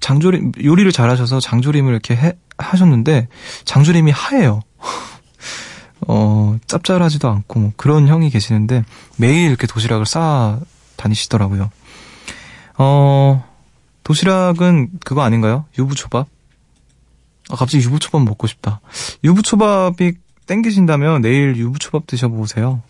장조림 0.00 0.52
요리를 0.62 0.90
잘하셔서 0.92 1.40
장조림을 1.40 1.90
이렇게 1.92 2.14
해, 2.14 2.32
하셨는데 2.58 3.28
장조림이 3.64 4.12
하얘요. 4.12 4.62
어 6.08 6.56
짭짤하지도 6.66 7.28
않고 7.28 7.60
뭐 7.60 7.72
그런 7.76 8.06
형이 8.06 8.30
계시는데 8.30 8.84
매일 9.16 9.48
이렇게 9.48 9.66
도시락을 9.66 10.06
쌓아 10.06 10.60
다니시더라고요. 10.96 11.70
어 12.78 13.44
도시락은 14.02 14.90
그거 15.04 15.22
아닌가요? 15.22 15.64
유부초밥? 15.78 16.28
아, 17.50 17.56
갑자기 17.56 17.84
유부초밥 17.84 18.22
먹고 18.22 18.46
싶다. 18.46 18.80
유부초밥이 19.24 20.12
땡기신다면 20.46 21.22
내일 21.22 21.56
유부초밥 21.56 22.06
드셔보세요. 22.06 22.82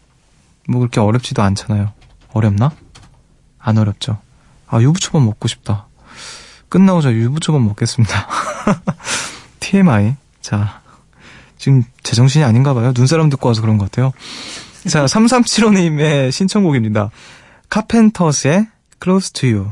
뭐 0.69 0.81
그렇게 0.81 1.01
어렵지도 1.01 1.43
않잖아요. 1.43 1.93
어렵나? 2.33 2.73
안 3.59 3.79
어렵죠. 3.79 4.19
아, 4.69 4.81
유부초밥 4.81 5.23
먹고 5.23 5.49
싶다. 5.49 5.87
끝나고 6.69 7.01
저 7.01 7.13
유부초밥 7.13 7.61
먹겠습니다. 7.63 8.29
TMI. 9.61 10.17
자, 10.41 10.81
지금 11.59 11.83
제정신이 12.03 12.45
아닌가 12.45 12.75
봐요. 12.75 12.93
눈사람 12.95 13.31
듣고 13.31 13.49
와서 13.49 13.61
그런 13.61 13.79
것 13.79 13.91
같아요. 13.91 14.13
자, 14.89 15.05
3375님의 15.07 16.31
신청곡입니다. 16.31 17.11
카펜터스의 17.69 18.69
Close 19.03 19.33
to 19.33 19.49
You. 19.49 19.71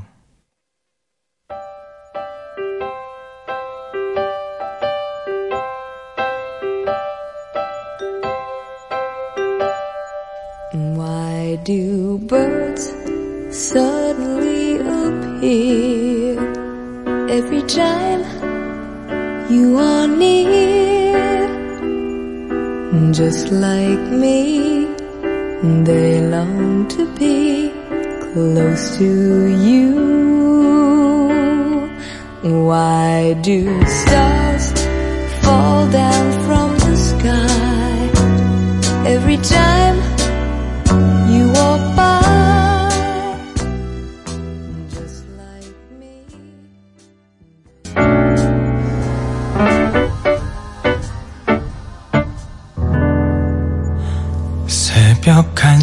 Birds 12.35 12.85
suddenly 13.57 14.79
appear 15.01 16.35
every 17.39 17.63
time 17.63 18.23
you 19.55 19.67
are 19.79 20.09
near? 20.09 21.15
Just 23.21 23.53
like 23.67 24.05
me, 24.23 24.87
they 25.89 26.11
long 26.35 26.89
to 26.95 27.03
be 27.21 27.71
close 28.25 28.85
to 28.99 29.11
you. 29.67 29.93
Why 32.69 33.35
do 33.49 33.59
stars 34.01 34.67
fall 35.43 35.83
down 36.01 36.27
from 36.47 36.69
the 36.87 36.97
sky 37.11 37.99
every 39.15 39.39
time? 39.57 40.04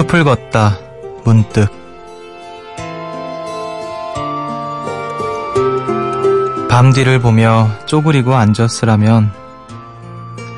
숲을 0.00 0.24
걷다 0.24 0.78
문득 1.24 1.68
밤 6.70 6.90
뒤를 6.94 7.18
보며 7.18 7.68
쪼그리고 7.84 8.34
앉았으라면 8.34 9.30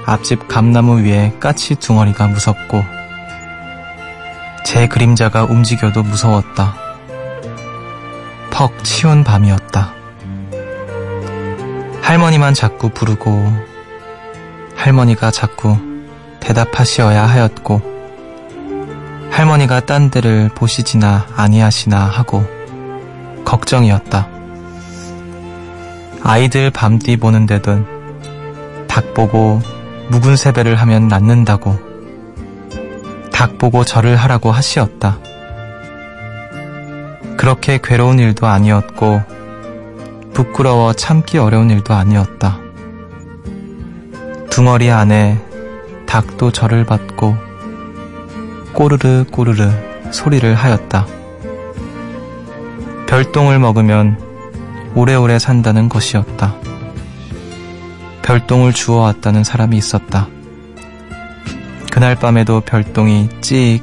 앞집 0.07 0.47
감나무 0.47 1.01
위에 1.01 1.35
까치 1.41 1.75
둥어리가 1.75 2.29
무섭고 2.29 2.85
제 4.65 4.87
그림자가 4.87 5.45
움직여도 5.45 6.05
무서웠다. 6.05 6.77
퍽 8.53 8.85
치운 8.85 9.25
밤이었다. 9.25 9.93
할머니만 12.01 12.55
자꾸 12.55 12.91
부르고 12.91 13.53
할머니가 14.77 15.33
자꾸 15.33 15.77
대답하시어야 16.39 17.27
하였고 17.27 17.92
할머니가 19.33 19.81
딴 19.81 20.11
데를 20.11 20.51
보시지나 20.55 21.27
아니하시나 21.35 22.05
하고 22.05 22.45
걱정이었다. 23.47 24.29
아이들 26.23 26.71
밤띠 26.71 27.17
보는 27.17 27.47
데든 27.47 27.87
닭 28.87 29.15
보고 29.15 29.61
묵은 30.11 30.37
세배를 30.37 30.77
하면 30.77 31.09
낫는다고 31.09 31.79
닭 33.33 33.57
보고 33.57 33.85
절을 33.85 34.17
하라고 34.17 34.53
하시었다. 34.53 35.19
그렇게 37.39 37.81
괴로운 37.83 38.19
일도 38.19 38.47
아니었고 38.47 39.23
부끄러워 40.35 40.93
참기 40.93 41.39
어려운 41.39 41.71
일도 41.71 41.95
아니었다. 41.95 42.59
둥어리 44.51 44.91
안에 44.91 45.43
닭도 46.07 46.53
절을 46.53 46.85
받고 46.85 47.52
꼬르르 48.75 49.25
꼬르르 49.31 49.71
소리를 50.11 50.55
하였다. 50.55 51.07
별똥을 53.07 53.59
먹으면 53.59 54.19
오래오래 54.95 55.39
산다는 55.39 55.89
것이었다. 55.89 56.55
별똥을 58.23 58.73
주워왔다는 58.73 59.45
사람이 59.45 59.77
있었다. 59.77 60.29
그날 61.91 62.15
밤에도 62.15 62.61
별똥이 62.61 63.29
찍 63.41 63.81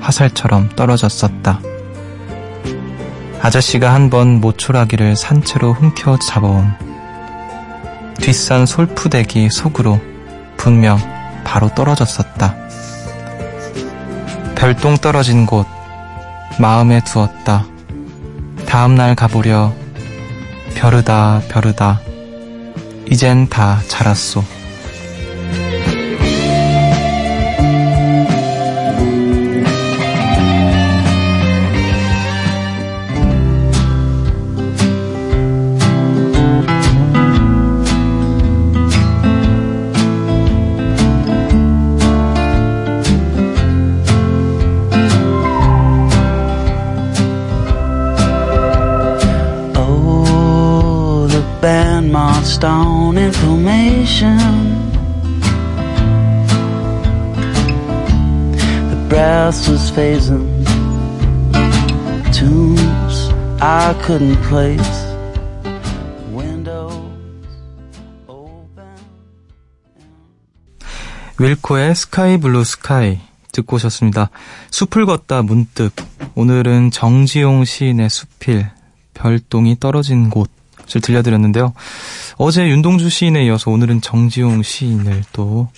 화살처럼 0.00 0.68
떨어졌었다. 0.76 1.60
아저씨가 3.40 3.94
한 3.94 4.10
번 4.10 4.40
모초라기를 4.40 5.16
산채로 5.16 5.72
훔켜 5.72 6.18
잡아온 6.18 6.72
뒷산 8.20 8.66
솔푸대기 8.66 9.50
속으로 9.50 10.00
분명 10.56 10.98
바로 11.44 11.68
떨어졌었다. 11.74 12.56
별똥 14.56 14.96
떨어진 14.96 15.46
곳 15.46 15.66
마음에 16.58 17.02
두었다. 17.04 17.66
다음 18.66 18.94
날 18.94 19.14
가보려 19.14 19.72
벼르다 20.74 21.42
벼르다 21.48 22.00
이젠 23.06 23.48
다 23.48 23.80
자랐소. 23.86 24.42
Formation. 54.16 54.38
The 58.90 59.06
brass 59.08 59.68
was 59.68 59.90
phasing 59.90 60.64
tunes 62.32 63.30
I 63.60 63.94
couldn't 64.04 64.40
place. 64.48 65.06
윌코의 71.38 71.94
Sky 71.94 72.38
Blue 72.40 72.64
Sky 72.64 73.20
듣고 73.52 73.76
오셨습니다. 73.76 74.30
숲을 74.70 75.04
걷다 75.04 75.42
문득 75.42 75.92
오늘은 76.34 76.90
정지용 76.90 77.66
시인의 77.66 78.08
수필 78.08 78.70
별똥이 79.12 79.78
떨어진 79.78 80.30
곳 80.30 80.55
을 80.94 81.00
들려드렸는데요. 81.00 81.72
어제 82.38 82.68
윤동주 82.68 83.10
시인에 83.10 83.44
이어서 83.46 83.70
오늘은 83.70 84.00
정지용 84.02 84.62
시인을 84.62 85.24
또 85.32 85.68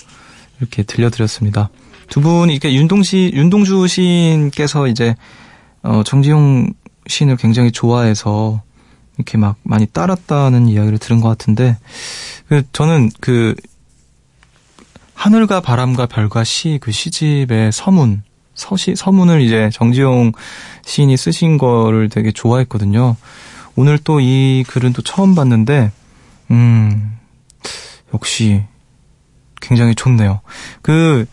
이렇게 0.60 0.82
들려드렸습니다. 0.82 1.70
두 2.10 2.20
분 2.20 2.50
이게 2.50 2.74
윤동시 2.74 3.32
윤동주 3.34 3.86
시인께서 3.86 4.86
이제 4.88 5.14
어, 5.82 6.02
정지용 6.04 6.72
시인을 7.06 7.36
굉장히 7.36 7.70
좋아해서 7.72 8.62
이렇게 9.16 9.38
막 9.38 9.56
많이 9.62 9.86
따랐다는 9.86 10.68
이야기를 10.68 10.98
들은 10.98 11.20
것 11.20 11.28
같은데 11.28 11.76
그 12.48 12.62
저는 12.72 13.10
그 13.20 13.54
하늘과 15.14 15.60
바람과 15.60 16.06
별과 16.06 16.44
시 16.44 16.78
그 16.80 16.92
시집의 16.92 17.72
서문 17.72 18.22
서시 18.54 18.94
서문을 18.96 19.40
이제 19.40 19.70
정지용 19.72 20.32
시인이 20.84 21.16
쓰신 21.16 21.58
거를 21.58 22.08
되게 22.08 22.32
좋아했거든요. 22.32 23.16
오늘 23.78 23.98
또 23.98 24.20
이 24.20 24.64
글은 24.66 24.92
또 24.92 25.02
처음 25.02 25.34
봤는데 25.34 25.92
음 26.50 27.16
역시 28.12 28.64
굉장히 29.60 29.94
좋네요. 29.94 30.40
그 30.82 31.26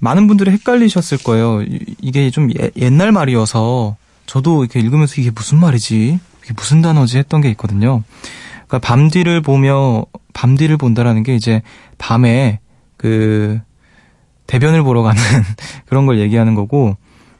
많은 0.00 0.26
분들이 0.26 0.50
헷갈리셨을 0.50 1.18
거예요. 1.18 1.62
이- 1.62 1.94
이게 2.00 2.30
좀 2.30 2.50
예- 2.60 2.70
옛날 2.76 3.12
말이어서 3.12 3.96
저도 4.26 4.64
이렇게 4.64 4.80
읽으면서 4.80 5.20
이게 5.20 5.30
무슨 5.30 5.58
말이지? 5.60 6.18
이게 6.44 6.54
무슨 6.56 6.82
단어지 6.82 7.18
했던 7.18 7.40
게 7.40 7.48
있거든요. 7.50 8.02
그러니까 8.66 8.78
밤뒤를 8.80 9.40
보며 9.42 10.04
밤뒤를 10.32 10.76
본다라는 10.76 11.22
게 11.22 11.34
이제 11.36 11.62
밤에 11.98 12.58
그 12.96 13.60
대변을 14.46 14.82
보러 14.82 15.02
가는 15.02 15.20
그런 15.86 16.06
걸 16.06 16.18
얘기하는 16.20 16.54
거고 16.54 16.96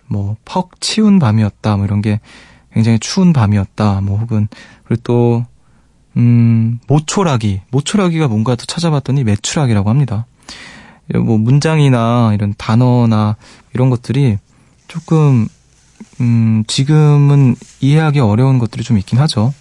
뭐 0.07 0.37
퍽 0.45 0.81
치운 0.81 1.19
밤이었다 1.19 1.77
뭐 1.77 1.85
이런 1.85 2.01
게 2.01 2.21
굉장히 2.77 2.99
추운 2.99 3.33
밤이었다 3.33 4.03
뭐 4.03 4.19
혹은 4.19 4.49
그리고 4.85 5.01
또 5.03 5.47
음, 6.19 6.79
모초라기 6.87 7.63
모초라기가 7.71 8.29
뭔가 8.29 8.55
또 8.55 8.67
찾아봤더니 8.67 9.25
매추락이라고 9.25 9.89
합니다. 9.89 10.27
뭐 11.15 11.39
문장이나 11.39 12.33
이런 12.35 12.55
단어나 12.59 13.37
이런 13.73 13.89
것들이 13.89 14.37
조금 14.89 15.49
음, 16.21 16.65
지금은 16.67 17.57
이해하기 17.81 18.21
어려운 18.21 18.59
것들이 18.59 18.85
좀 18.85 18.99
있긴 18.99 19.19
하죠. 19.21 19.55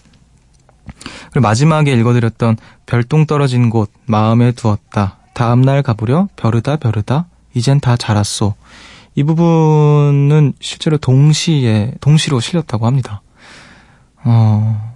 그리고 1.32 1.42
마지막에 1.42 1.94
읽어드렸던 1.94 2.58
별똥 2.86 3.26
떨어진 3.28 3.70
곳 3.70 3.92
마음에 4.06 4.52
두었다. 4.52 5.20
다음날 5.34 5.84
가보려 5.84 6.28
벼르다 6.36 6.76
벼르다 6.78 7.28
이젠 7.54 7.80
다 7.80 7.96
자랐소. 7.96 8.56
이 9.16 9.24
부분은 9.24 10.54
실제로 10.60 10.98
동시에 10.98 11.94
동시로 12.02 12.40
실렸다고 12.40 12.86
합니다. 12.86 13.22
어 14.24 14.94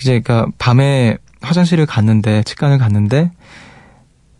이제 0.00 0.20
그러니까 0.20 0.50
밤에 0.58 1.18
화장실을 1.42 1.86
갔는데 1.86 2.42
치간을 2.44 2.78
갔는데 2.78 3.30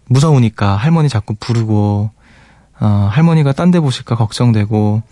무서우니까 0.07 0.76
할머니 0.76 1.09
자꾸 1.09 1.35
부르고 1.35 2.11
어, 2.81 2.87
할머니가 3.12 3.53
딴 3.53 3.70
데 3.70 3.79
보실까 3.79 4.16
걱정되고 4.16 5.03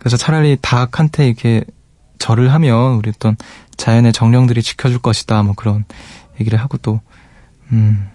그래서 0.00 0.16
차라리 0.16 0.58
닭한테 0.60 1.26
이렇게 1.26 1.64
절을 2.18 2.52
하면 2.52 2.94
우리 2.94 3.10
어떤 3.10 3.36
자연의 3.76 4.12
정령들이 4.12 4.62
지켜줄 4.62 4.98
것이다 4.98 5.42
뭐 5.42 5.54
그런 5.54 5.84
얘기를 6.40 6.58
하고 6.58 6.76
또 6.78 7.00
음, 7.72 8.08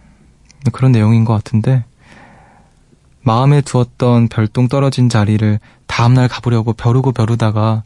그런 0.74 0.92
내용인 0.92 1.26
것 1.26 1.34
같은데 1.34 1.86
마음에 3.30 3.62
두었던 3.62 4.28
별똥 4.28 4.68
떨어진 4.70 5.08
자리를 5.08 5.60
다음날 5.86 6.28
가보려고 6.28 6.74
벼르고 6.74 7.12
벼르다가 7.12 7.84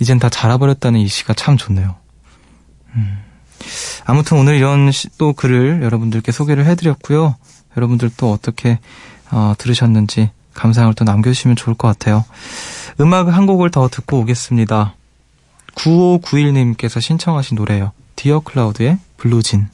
이젠 0.00 0.18
다 0.18 0.30
자라버렸다는 0.30 0.98
이 1.00 1.06
시가 1.06 1.34
참 1.34 1.58
좋네요. 1.58 1.96
음. 2.94 3.18
아무튼 4.06 4.38
오늘 4.38 4.56
이런 4.56 4.90
시- 4.90 5.10
또 5.18 5.34
글을 5.34 5.82
여러분들께 5.82 6.32
소개를 6.32 6.64
해드렸고요. 6.64 7.36
여러분들 7.76 8.10
또 8.16 8.32
어떻게 8.32 8.78
어, 9.30 9.52
들으셨는지 9.58 10.30
감상을 10.54 10.94
또 10.94 11.04
남겨주시면 11.04 11.56
좋을 11.56 11.76
것 11.76 11.86
같아요. 11.88 12.24
음악 13.02 13.28
한 13.28 13.44
곡을 13.46 13.70
더 13.70 13.86
듣고 13.88 14.20
오겠습니다. 14.20 14.94
9591님께서 15.74 17.02
신청하신 17.02 17.56
노래예요. 17.56 17.92
디어 18.16 18.40
클라우드의 18.40 18.98
블루진. 19.18 19.68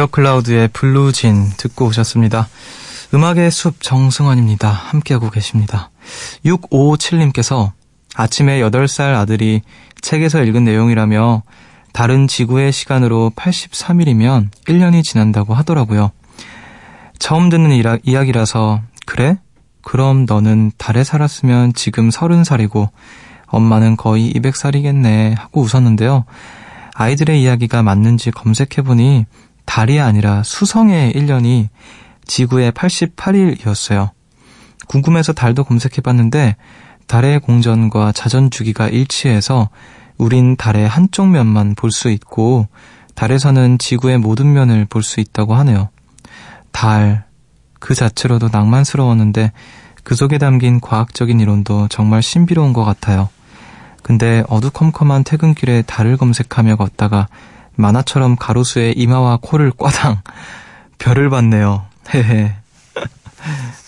디어 0.00 0.06
클라우드의 0.06 0.68
블루진 0.68 1.50
듣고 1.58 1.84
오셨습니다. 1.88 2.48
음악의 3.12 3.50
숲 3.50 3.82
정승환입니다. 3.82 4.70
함께하고 4.70 5.28
계십니다. 5.28 5.90
6557님께서 6.46 7.72
아침에 8.14 8.60
8살 8.62 9.14
아들이 9.14 9.60
책에서 10.00 10.42
읽은 10.42 10.64
내용이라며 10.64 11.42
달은 11.92 12.26
지구의 12.28 12.72
시간으로 12.72 13.32
83일이면 13.36 14.48
1년이 14.66 15.04
지난다고 15.04 15.52
하더라고요. 15.52 16.12
처음 17.18 17.50
듣는 17.50 17.68
이라- 17.68 17.98
이야기라서 18.02 18.80
그래? 19.04 19.36
그럼 19.82 20.24
너는 20.26 20.72
달에 20.78 21.04
살았으면 21.04 21.74
지금 21.74 22.08
30살이고 22.08 22.88
엄마는 23.48 23.98
거의 23.98 24.32
200살이겠네 24.32 25.36
하고 25.36 25.60
웃었는데요. 25.60 26.24
아이들의 26.94 27.42
이야기가 27.42 27.82
맞는지 27.82 28.30
검색해보니 28.30 29.26
달이 29.70 30.00
아니라 30.00 30.42
수성의 30.42 31.12
1년이 31.12 31.68
지구의 32.26 32.72
88일이었어요. 32.72 34.10
궁금해서 34.88 35.32
달도 35.32 35.62
검색해봤는데 35.62 36.56
달의 37.06 37.38
공전과 37.38 38.10
자전 38.10 38.50
주기가 38.50 38.88
일치해서 38.88 39.70
우린 40.18 40.56
달의 40.56 40.88
한쪽 40.88 41.28
면만 41.28 41.76
볼 41.76 41.92
수 41.92 42.10
있고 42.10 42.66
달에서는 43.14 43.78
지구의 43.78 44.18
모든 44.18 44.52
면을 44.52 44.86
볼 44.86 45.04
수 45.04 45.20
있다고 45.20 45.54
하네요. 45.54 45.90
달, 46.72 47.26
그 47.78 47.94
자체로도 47.94 48.48
낭만스러웠는데 48.50 49.52
그 50.02 50.16
속에 50.16 50.38
담긴 50.38 50.80
과학적인 50.80 51.38
이론도 51.38 51.86
정말 51.88 52.24
신비로운 52.24 52.72
것 52.72 52.84
같아요. 52.84 53.28
근데 54.02 54.42
어두컴컴한 54.48 55.22
퇴근길에 55.22 55.82
달을 55.82 56.16
검색하며 56.16 56.74
걷다가 56.74 57.28
만화처럼 57.80 58.36
가로수에 58.36 58.92
이마와 58.96 59.38
코를 59.42 59.72
꽈당 59.72 60.20
별을 60.98 61.30
봤네요. 61.30 61.86
헤헤. 62.14 62.54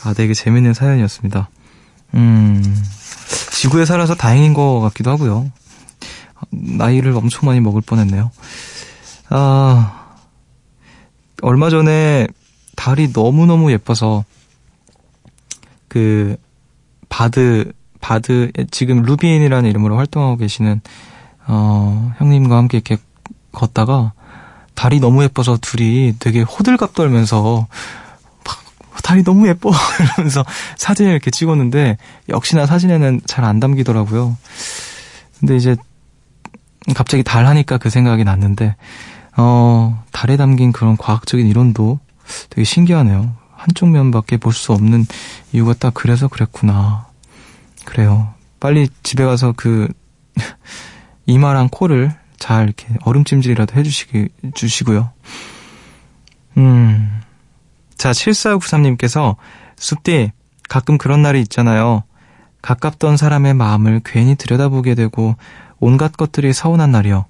아, 0.04 0.14
되게 0.14 0.34
재밌는 0.34 0.74
사연이었습니다. 0.74 1.48
음, 2.14 2.82
지구에 3.52 3.84
살아서 3.84 4.14
다행인 4.14 4.54
것 4.54 4.80
같기도 4.80 5.10
하고요. 5.10 5.50
나이를 6.50 7.14
엄청 7.16 7.46
많이 7.46 7.60
먹을 7.60 7.80
뻔했네요. 7.80 8.30
아, 9.30 10.16
얼마 11.42 11.70
전에 11.70 12.26
달이 12.76 13.10
너무너무 13.14 13.72
예뻐서 13.72 14.24
그 15.88 16.36
바드 17.08 17.72
바드 18.00 18.50
지금 18.70 19.02
루비인이라는 19.02 19.68
이름으로 19.68 19.96
활동하고 19.96 20.36
계시는 20.36 20.80
어 21.46 22.12
형님과 22.18 22.56
함께 22.56 22.78
이렇게 22.78 22.96
걷다가 23.52 24.12
달이 24.74 25.00
너무 25.00 25.22
예뻐서 25.22 25.58
둘이 25.60 26.14
되게 26.18 26.42
호들갑 26.42 26.94
떨면서 26.94 27.66
막 28.44 28.58
달이 29.02 29.22
너무 29.24 29.48
예뻐 29.48 29.70
이러면서 30.00 30.44
사진을 30.78 31.12
이렇게 31.12 31.30
찍었는데 31.30 31.98
역시나 32.28 32.66
사진에는 32.66 33.20
잘 33.26 33.44
안 33.44 33.60
담기더라고요. 33.60 34.36
근데 35.40 35.56
이제 35.56 35.76
갑자기 36.94 37.22
달 37.22 37.46
하니까 37.46 37.78
그 37.78 37.90
생각이 37.90 38.24
났는데 38.24 38.76
어 39.36 40.02
달에 40.12 40.36
담긴 40.36 40.72
그런 40.72 40.96
과학적인 40.96 41.46
이론도 41.46 41.98
되게 42.50 42.64
신기하네요. 42.64 43.34
한쪽 43.54 43.88
면밖에 43.90 44.36
볼 44.38 44.52
수 44.52 44.72
없는 44.72 45.06
이유가 45.52 45.74
딱 45.74 45.94
그래서 45.94 46.28
그랬구나. 46.28 47.06
그래요. 47.84 48.32
빨리 48.60 48.88
집에 49.02 49.24
가서 49.24 49.52
그 49.56 49.88
이마랑 51.26 51.68
코를 51.70 52.14
잘 52.42 52.64
이렇게 52.64 52.88
얼음찜질이라도 53.04 53.78
해주시기 53.78 54.28
주시고요. 54.54 55.12
음. 56.56 57.20
자, 57.96 58.10
7493님께서 58.10 59.36
숲디 59.76 60.32
가끔 60.68 60.98
그런 60.98 61.22
날이 61.22 61.40
있잖아요. 61.42 62.02
가깝던 62.60 63.16
사람의 63.16 63.54
마음을 63.54 64.00
괜히 64.04 64.34
들여다보게 64.34 64.96
되고 64.96 65.36
온갖 65.78 66.16
것들이 66.16 66.52
서운한 66.52 66.90
날이요. 66.90 67.26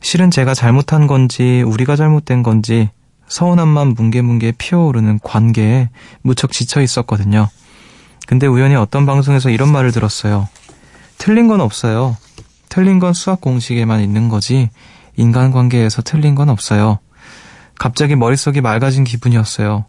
실은 0.00 0.30
제가 0.30 0.54
잘못한 0.54 1.08
건지 1.08 1.62
우리가 1.66 1.96
잘못된 1.96 2.44
건지 2.44 2.88
서운함만 3.26 3.88
뭉게뭉게 3.88 4.52
피어오르는 4.58 5.18
관계에 5.24 5.90
무척 6.22 6.52
지쳐 6.52 6.80
있었거든요. 6.80 7.48
근데 8.28 8.46
우연히 8.46 8.76
어떤 8.76 9.06
방송에서 9.06 9.50
이런 9.50 9.72
말을 9.72 9.90
들었어요. 9.90 10.48
틀린 11.18 11.48
건 11.48 11.60
없어요. 11.60 12.16
틀린 12.70 12.98
건 12.98 13.12
수학 13.12 13.42
공식에만 13.42 14.00
있는 14.00 14.30
거지 14.30 14.70
인간관계에서 15.16 16.00
틀린 16.02 16.34
건 16.34 16.48
없어요. 16.48 16.98
갑자기 17.78 18.16
머릿속이 18.16 18.62
맑아진 18.62 19.04
기분이었어요. 19.04 19.84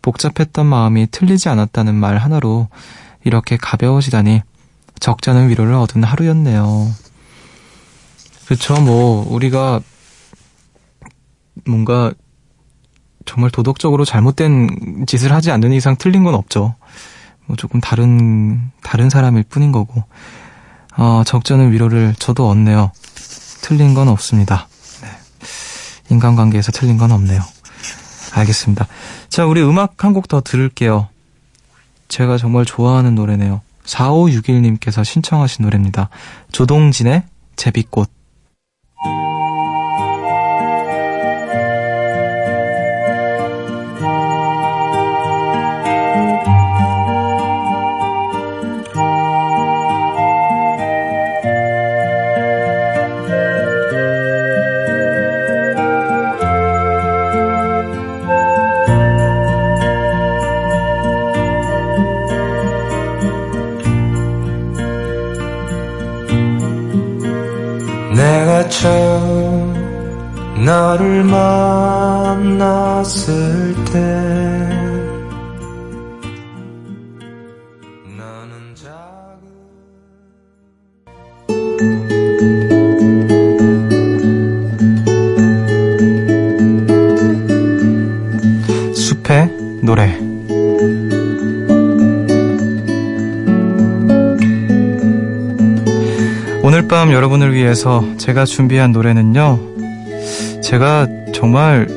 복잡했던 0.00 0.66
마음이 0.66 1.08
틀리지 1.12 1.48
않았다는 1.48 1.94
말 1.94 2.18
하나로 2.18 2.68
이렇게 3.22 3.56
가벼워지다니 3.56 4.42
적잖은 4.98 5.48
위로를 5.50 5.74
얻은 5.74 6.02
하루였네요. 6.02 6.90
그쵸, 8.46 8.80
뭐, 8.80 9.26
우리가 9.28 9.80
뭔가 11.66 12.12
정말 13.24 13.50
도덕적으로 13.50 14.04
잘못된 14.04 15.04
짓을 15.06 15.32
하지 15.32 15.50
않는 15.52 15.72
이상 15.72 15.96
틀린 15.96 16.24
건 16.24 16.34
없죠. 16.34 16.74
뭐 17.46 17.56
조금 17.56 17.80
다른, 17.80 18.70
다른 18.82 19.10
사람일 19.10 19.44
뿐인 19.44 19.70
거고. 19.70 20.04
어, 20.96 21.22
적잖은 21.24 21.72
위로를 21.72 22.14
저도 22.18 22.48
얻네요. 22.48 22.92
틀린 23.62 23.94
건 23.94 24.08
없습니다. 24.08 24.68
네. 25.02 25.08
인간관계에서 26.10 26.72
틀린 26.72 26.98
건 26.98 27.12
없네요. 27.12 27.40
알겠습니다. 28.34 28.86
자, 29.28 29.46
우리 29.46 29.62
음악 29.62 30.04
한 30.04 30.12
곡 30.14 30.28
더 30.28 30.40
들을게요. 30.40 31.08
제가 32.08 32.36
정말 32.38 32.64
좋아하는 32.64 33.14
노래네요. 33.14 33.62
4561님께서 33.86 35.04
신청하신 35.04 35.64
노래입니다. 35.64 36.08
조동진의 36.52 37.22
제비꽃. 37.56 38.10
위해서 97.72 98.04
제가 98.18 98.44
준비한 98.44 98.92
노래는요. 98.92 99.58
제가 100.62 101.08
정말 101.32 101.88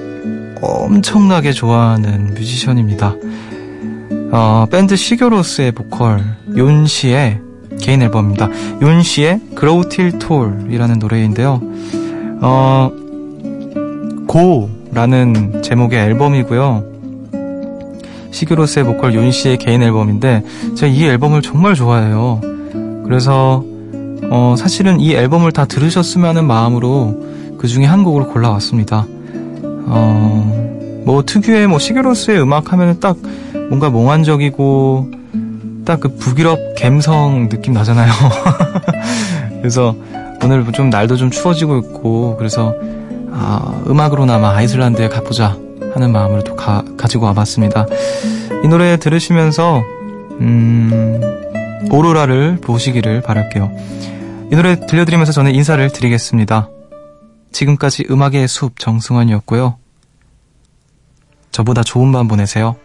엄청나게 0.61 1.51
좋아하는 1.51 2.33
뮤지션입니다. 2.33 3.13
어, 4.31 4.65
밴드 4.71 4.95
시교로스의 4.95 5.73
보컬 5.73 6.23
윤 6.55 6.87
씨의 6.87 7.41
개인 7.81 8.01
앨범입니다. 8.01 8.49
윤 8.81 9.03
씨의 9.03 9.41
Grow 9.59 9.89
Till 9.89 10.17
Tall이라는 10.17 10.99
노래인데요. 10.99 11.61
어, 12.41 12.91
고라는 14.27 15.61
제목의 15.61 15.99
앨범이고요. 15.99 16.83
시그로스의 18.31 18.85
보컬 18.85 19.13
윤 19.13 19.29
씨의 19.31 19.57
개인 19.57 19.83
앨범인데 19.83 20.43
제가 20.75 20.91
이 20.91 21.03
앨범을 21.03 21.41
정말 21.41 21.75
좋아해요. 21.75 22.39
그래서 23.03 23.63
어, 24.31 24.55
사실은 24.57 24.99
이 24.99 25.13
앨범을 25.13 25.51
다 25.51 25.65
들으셨으면 25.65 26.29
하는 26.29 26.45
마음으로 26.45 27.23
그 27.57 27.67
중에 27.67 27.85
한 27.85 28.03
곡을 28.03 28.27
골라왔습니다. 28.27 29.05
어, 29.87 31.03
뭐 31.05 31.23
특유의 31.23 31.67
뭐 31.67 31.79
시그로스의 31.79 32.41
음악 32.41 32.73
하면은 32.73 32.99
딱 32.99 33.17
뭔가 33.69 33.89
몽환적이고 33.89 35.11
딱 35.85 35.99
그 35.99 36.09
북유럽 36.09 36.75
갬성 36.75 37.47
느낌 37.49 37.73
나잖아요. 37.73 38.11
그래서 39.61 39.95
오늘 40.43 40.65
좀 40.73 40.89
날도 40.89 41.15
좀 41.15 41.29
추워지고 41.29 41.77
있고 41.77 42.35
그래서 42.37 42.75
아, 43.31 43.83
음악으로나마 43.87 44.55
아이슬란드에 44.55 45.09
가보자 45.09 45.57
하는 45.93 46.11
마음으로 46.11 46.43
또 46.43 46.55
가, 46.55 46.83
가지고 46.97 47.25
와봤습니다. 47.27 47.85
이 48.63 48.67
노래 48.67 48.97
들으시면서 48.97 49.83
음, 50.41 51.21
오로라를 51.91 52.57
보시기를 52.61 53.21
바랄게요. 53.21 53.71
이 54.51 54.55
노래 54.55 54.79
들려드리면서 54.79 55.31
저는 55.31 55.55
인사를 55.55 55.91
드리겠습니다. 55.91 56.69
지금까지 57.51 58.05
음악의 58.09 58.47
숲 58.47 58.79
정승환이었고요. 58.79 59.77
저보다 61.51 61.83
좋은 61.83 62.11
밤 62.11 62.27
보내세요. 62.27 62.75